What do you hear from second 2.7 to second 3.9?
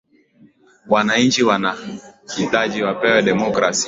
wapewe demokrasi